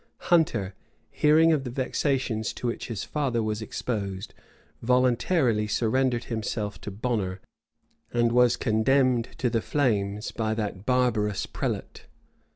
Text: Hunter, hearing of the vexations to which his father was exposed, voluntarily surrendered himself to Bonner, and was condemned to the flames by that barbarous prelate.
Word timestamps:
Hunter, 0.31 0.73
hearing 1.11 1.51
of 1.53 1.63
the 1.63 1.69
vexations 1.69 2.53
to 2.53 2.65
which 2.65 2.87
his 2.87 3.03
father 3.03 3.43
was 3.43 3.61
exposed, 3.61 4.33
voluntarily 4.81 5.67
surrendered 5.67 6.23
himself 6.23 6.81
to 6.81 6.89
Bonner, 6.89 7.39
and 8.11 8.31
was 8.31 8.57
condemned 8.57 9.29
to 9.37 9.47
the 9.47 9.61
flames 9.61 10.31
by 10.31 10.55
that 10.55 10.87
barbarous 10.87 11.45
prelate. 11.45 12.07